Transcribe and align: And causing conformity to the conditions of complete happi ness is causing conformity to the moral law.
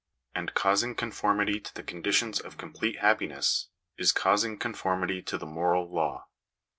And 0.33 0.55
causing 0.55 0.95
conformity 0.95 1.59
to 1.59 1.75
the 1.75 1.83
conditions 1.83 2.39
of 2.39 2.57
complete 2.57 2.97
happi 3.01 3.29
ness 3.29 3.67
is 3.99 4.11
causing 4.11 4.57
conformity 4.57 5.21
to 5.21 5.37
the 5.37 5.45
moral 5.45 5.87
law. 5.93 6.25